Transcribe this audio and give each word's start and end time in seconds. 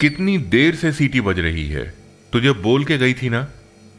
कितनी 0.00 0.38
देर 0.38 0.74
से 0.74 0.92
सीटी 0.92 1.20
बज 1.20 1.38
रही 1.38 1.68
है? 1.68 1.94
तुझे 2.32 2.52
बोल 2.52 2.84
के 2.84 2.98
गई 2.98 3.14
थी 3.14 3.28
ना, 3.28 3.50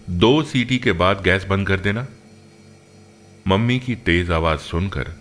दो 0.10 0.44
सीटी 0.44 0.78
के 0.78 0.92
बाद 0.92 1.24
गैस 1.24 1.44
बंद 1.44 1.68
कर 1.68 1.80
देना। 1.80 2.08
मम्मी 3.48 3.80
की 3.80 3.96
तेज 3.96 4.32
आवाज़ 4.32 4.60
सुनकर 4.60 5.14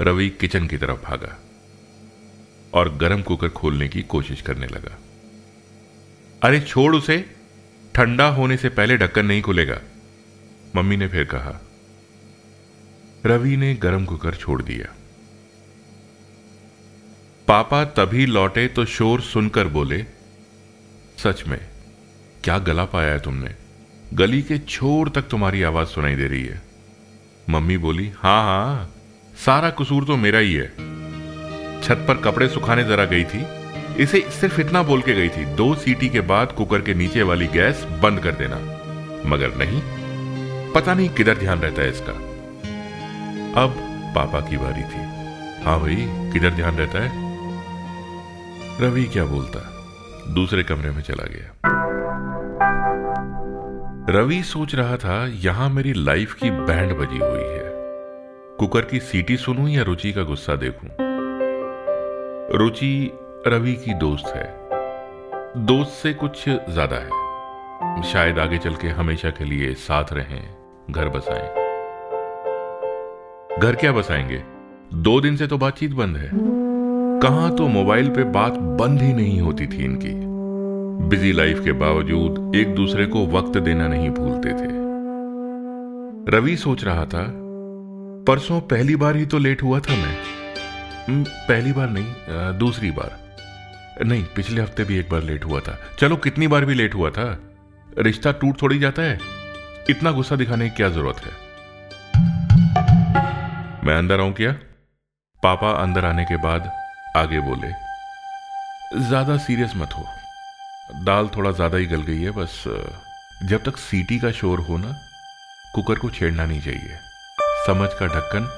रवि 0.00 0.30
किचन 0.30 0.66
की 0.66 0.76
तरफ़ 0.76 1.02
भागा 1.02 1.42
और 2.74 2.96
गरम 2.96 3.22
कुकर 3.22 3.48
खोलने 3.48 3.88
की 3.88 4.02
कोशिश 4.02 4.40
करने 4.40 4.66
लगा। 4.66 4.98
अरे 6.42 6.60
छोड़ 6.60 6.96
उसे, 6.96 7.34
ठंडा 7.94 8.28
होने 8.28 8.56
से 8.56 8.68
पहले 8.68 8.96
ढक्कन 8.96 9.26
नहीं 9.26 9.42
खुलेगा। 9.42 9.80
मम्मी 10.76 10.96
ने 10.96 11.08
फिर 11.08 11.24
कहा। 11.24 11.60
रवि 13.26 13.56
ने 13.56 13.74
गरम 13.74 14.04
कुकर 14.04 14.34
छोड़ 14.34 14.62
दिया। 14.62 14.94
पापा 17.48 17.84
तभी 17.84 18.26
लौटे 18.26 18.68
तो 18.68 18.84
शोर 18.84 19.20
सुनकर 19.20 19.68
बोले 19.68 20.13
सच 21.18 21.44
में, 21.46 21.60
क्या 22.44 22.58
गला 22.58 22.84
पाया 22.84 23.12
है 23.12 23.18
तुमने? 23.18 23.54
गली 24.14 24.42
के 24.42 24.58
छोर 24.58 25.08
तक 25.08 25.22
तुम्हारी 25.22 25.62
आवाज़ 25.62 25.88
सुनाई 25.88 26.14
दे 26.14 26.26
रही 26.26 26.44
है। 26.44 26.62
मम्मी 27.50 27.78
बोली, 27.78 28.12
हाँ 28.16 28.42
हाँ, 28.42 28.94
सारा 29.46 29.70
कसूर 29.70 30.04
तो 30.04 30.16
मेरा 30.16 30.38
ही 30.38 30.54
है। 30.54 30.68
छत 31.82 32.04
पर 32.08 32.16
कपड़े 32.16 32.48
सुखाने 32.48 32.84
जरा 32.84 33.04
गई 33.04 33.24
थी, 33.24 33.44
इसे 34.02 34.20
सिर्फ़ 34.30 34.60
इतना 34.60 34.82
बोल 34.82 35.02
के 35.02 35.14
गई 35.14 35.28
थी, 35.28 35.44
दो 35.44 35.74
सीटी 35.74 36.08
के 36.08 36.20
बाद 36.20 36.52
कुकर 36.52 36.82
के 36.82 36.94
नीचे 36.94 37.22
वाली 37.22 37.46
गैस 37.46 37.84
बंद 38.02 38.20
कर 38.20 38.32
देना। 38.32 38.56
मगर 39.26 39.54
नहीं, 39.56 39.80
पता 40.72 40.94
नहीं 40.94 41.08
किधर 41.08 41.38
ध्यान 41.38 41.58
रहता 41.58 41.82
है 41.82 41.90
इसका। 41.90 42.12
अब 43.62 43.74
पापा 44.16 44.40
की 44.40 44.56
बारी 44.56 44.82
थी। 44.82 45.02
हाँ 45.64 45.80
भाई, 45.80 45.96
किधर 46.32 46.50
ध्यान 46.50 46.76
रहता 46.76 46.98
है? 46.98 47.22
रवि 48.80 49.04
क्या 49.04 49.24
बोलता? 49.24 49.70
दूसरे 50.28 50.62
कमरे 50.62 50.90
में 50.90 51.02
चला 51.02 51.24
गया। 51.24 51.70
रवि 54.10 54.42
सोच 54.42 54.74
रहा 54.74 54.96
था, 54.96 55.26
यहाँ 55.26 55.70
मेरी 55.70 55.92
लाइफ 55.92 56.34
की 56.34 56.50
बैंड 56.50 56.92
बजी 56.92 57.18
हुई 57.18 57.44
है। 57.44 57.72
कुकर 58.58 58.80
की 58.80 59.00
सीटी 59.00 59.36
सुनूं 59.36 59.68
या 59.68 59.82
रुचि 59.82 60.12
का 60.12 60.22
गुस्सा 60.22 60.54
देखूँ? 60.56 60.88
रुचि 62.58 63.12
रवि 63.46 63.72
की 63.72 63.94
दोस्त 63.94 64.26
है। 64.26 64.54
दोस्त 65.56 65.90
से 65.90 66.12
कुछ 66.12 66.48
ज़्यादा 66.48 66.96
है। 66.96 67.24
शायद 68.02 68.38
आगे 68.38 68.58
चल 68.58 68.74
के 68.74 68.88
हमेशा 68.88 69.30
के 69.30 69.44
लिए 69.44 69.74
साथ 69.74 70.04
रहें, 70.12 70.54
घर 70.90 71.08
बसाएँ। 71.08 71.64
घर 73.60 73.74
क्या 73.74 73.92
बसाएँगे? 73.92 74.42
दो 74.94 75.20
दिन 75.20 75.36
से 75.36 75.46
तो 75.46 75.58
बातचीत 75.58 75.92
बंद 75.92 76.16
है। 76.16 76.63
कहाँ 77.24 77.50
तो 77.56 77.66
मोबाइल 77.68 78.08
पे 78.08 78.24
बात 78.32 78.52
बंद 78.78 79.02
ही 79.02 79.12
नहीं 79.12 79.40
होती 79.40 79.66
थी 79.66 79.84
इनकी। 79.84 80.10
बिज़ी 81.08 81.30
लाइफ 81.32 81.60
के 81.64 81.72
बावजूद 81.72 82.56
एक 82.56 82.74
दूसरे 82.74 83.06
को 83.06 83.24
वक्त 83.26 83.56
देना 83.58 83.86
नहीं 83.88 84.10
भूलते 84.10 84.48
थे। 84.50 84.66
रवि 86.36 86.56
सोच 86.56 86.84
रहा 86.84 87.04
था, 87.04 87.22
परसों 88.28 88.60
पहली 88.60 88.96
बार 88.96 89.16
ही 89.16 89.24
तो 89.26 89.38
लेट 89.38 89.62
हुआ 89.62 89.80
था 89.80 89.96
मैं। 89.96 91.24
पहली 91.48 91.72
बार 91.72 91.90
नहीं 91.90 92.58
दूसरी 92.58 92.90
बार। 92.90 93.18
नहीं, 94.04 94.24
पिछले 94.36 94.62
हफ़्ते 94.62 94.84
भी 94.84 94.98
एक 94.98 95.10
बार 95.10 95.22
लेट 95.22 95.44
हुआ 95.44 95.60
था। 95.60 95.78
चलो, 95.98 96.16
कितनी 96.18 96.48
बार 96.48 96.64
भी 96.64 96.74
लेट 96.74 96.94
हुआ 96.94 97.10
था? 97.10 97.26
रिश्ता 97.98 98.32
टूट 98.32 98.62
थोड़ी 98.62 98.78
जाता 98.78 99.02
है। 99.02 99.18
इतना 99.90 100.12
गुस्सा 100.12 100.36
दिखाने 100.36 100.68
की 100.68 100.76
क्या 100.76 100.88
ज़रूरत 100.90 101.26
है? 101.26 101.32
मैं 103.84 103.96
अंदर 103.96 104.20
आऊँ 104.20 104.32
क्या? 104.32 104.52
पापा 105.42 105.70
अंदर 105.82 106.04
आने 106.04 106.24
के 106.24 106.36
बाद 106.42 106.72
आगे 107.16 107.40
बोले, 107.40 107.68
ज़्यादा 109.08 109.36
सीरियस 109.36 109.72
मत 109.76 109.88
हो। 109.92 110.04
दाल 111.04 111.28
थोड़ा 111.28 111.50
ज़्यादा 111.50 111.78
ही 111.78 111.86
गल 111.86 112.02
गई 112.02 112.22
है, 112.22 112.30
बस, 112.30 112.64
जब 113.42 113.62
तक 113.64 113.76
सीटी 113.76 114.18
का 114.18 114.30
शोर 114.30 114.60
हो 114.60 114.76
ना, 114.76 114.94
कुकर 115.74 115.94
को 115.94 116.10
छेड़ना 116.10 116.44
नहीं 116.44 116.60
चाहिए। 116.60 116.98
समझ 117.66 117.88
का 117.94 118.06
ढक्कन 118.06 118.48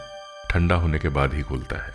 ठंडा 0.50 0.74
होने 0.74 0.98
के 0.98 1.08
बाद 1.08 1.34
ही 1.34 1.42
खुलता 1.42 1.76
है। 1.76 1.92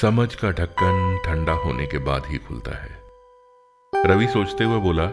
समझ 0.00 0.34
का 0.34 0.50
ढक्कन 0.50 1.22
ठंडा 1.26 1.52
होने 1.52 1.86
के 1.86 1.98
बाद 1.98 2.22
ही 2.26 2.38
खुलता 2.38 2.70
है। 2.70 2.98
रवि 4.06 4.26
सोचते 4.26 4.64
हुए 4.64 4.80
बोला, 4.80 5.10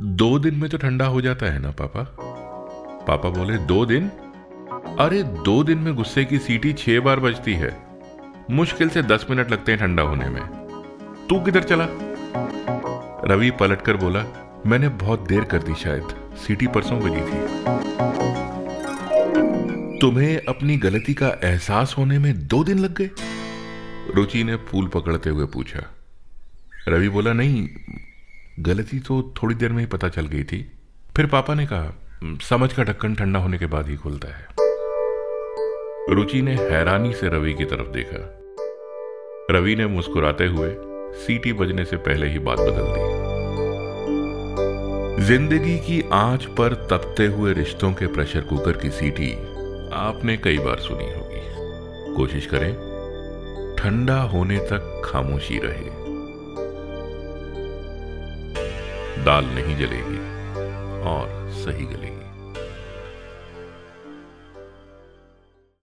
दो 0.00 0.38
दिन 0.38 0.54
में 0.54 0.70
तो 0.70 0.78
ठंडा 0.78 1.06
हो 1.06 1.20
जाता 1.20 1.46
है 1.46 1.58
ना, 1.58 1.70
पापा? 1.70 2.16
पापा 3.06 3.28
बोले, 3.28 3.58
दो 3.58 3.86
दिन? 3.86 4.08
अरे, 4.98 5.22
दो 5.22 5.64
दिन 5.64 5.78
में 5.78 5.94
गुस्से 5.94 6.24
की 6.24 6.38
सीटी 6.38 6.72
छह 6.72 7.00
बार 7.00 7.20
बजती 7.20 7.54
है। 7.54 7.91
मुश्किल 8.52 8.88
से 8.88 9.02
दस 9.02 9.26
मिनट 9.30 9.50
लगते 9.50 9.72
हैं 9.72 9.80
ठंडा 9.80 10.02
होने 10.02 10.28
में। 10.28 10.42
तू 11.28 11.40
किधर 11.40 11.62
चला? 11.62 11.86
रवि 13.24 13.50
पलटकर 13.50 13.96
बोला, 13.96 14.24
मैंने 14.66 14.88
बहुत 14.88 15.20
देर 15.20 15.44
कर 15.44 15.58
दी 15.58 15.74
शायद। 15.74 16.34
सीटी 16.36 16.66
परसों 16.66 17.00
बजी 17.00 17.20
थी। 17.20 17.46
तुम्हें 19.98 20.42
अपनी 20.48 20.76
गलती 20.76 21.14
का 21.14 21.28
एहसास 21.44 21.94
होने 21.98 22.18
में 22.18 22.46
दो 22.46 22.64
दिन 22.64 22.78
लग 22.78 22.94
गए? 22.94 23.10
रुचि 24.14 24.44
ने 24.44 24.56
फूल 24.56 24.88
पकड़ते 24.88 25.30
हुए 25.30 25.46
पूछा। 25.46 25.82
रवि 26.88 27.08
बोला, 27.08 27.32
नहीं, 27.32 27.68
गलती 28.60 28.98
तो 28.98 29.34
थोड़ी 29.42 29.54
देर 29.54 29.72
में 29.72 29.80
ही 29.80 29.86
पता 29.86 30.08
चल 30.08 30.26
गई 30.26 30.44
थी। 30.44 30.72
फिर 31.16 31.26
पापा 31.26 31.54
ने 31.54 31.66
कहा, 31.66 32.00
समझ 32.42 32.72
का 32.72 32.84
ढक्कन 32.84 33.14
ठंडा 33.14 33.40
होने 33.40 33.58
के 33.58 33.66
बाद 33.66 33.88
ही 33.88 33.96
खुलता 33.96 34.28
है। 34.28 34.46
रुचि 36.14 36.42
ने 36.42 36.54
हैरानी 36.54 37.14
से 37.14 37.28
रवि 37.28 37.54
की 37.54 37.64
तरफ़ 37.64 37.88
देखा। 37.88 38.38
रवि 39.50 39.74
ने 39.76 39.86
मुस्कुराते 39.86 40.46
हुए 40.46 40.68
सीटी 41.16 41.52
बजने 41.52 41.84
से 41.84 41.96
पहले 41.96 42.26
ही 42.26 42.38
बात 42.38 42.58
बदल 42.58 42.86
दी। 42.88 43.10
ज़िंदगी 45.24 45.78
की 45.78 46.02
आँच 46.12 46.44
पर 46.44 46.74
तपते 46.90 47.26
हुए 47.26 47.52
रिश्तों 47.52 47.92
के 47.92 48.06
प्रेशर 48.06 48.40
कुकर 48.40 48.72
की 48.72 48.90
सीटी 48.90 49.32
आपने 49.94 50.36
कई 50.36 50.58
बार 50.58 50.78
सुनी 50.78 51.04
होगी। 51.04 51.42
कोशिश 52.14 52.46
करें, 52.46 52.72
ठंडा 53.78 54.20
होने 54.22 54.58
तक 54.58 55.02
खामोशी 55.04 55.58
रहे। 55.58 55.90
दाल 59.24 59.44
नहीं 59.44 59.76
जलेगी 59.76 60.18
और 61.02 61.50
सही 61.54 61.84
गलेगी। 61.84 62.21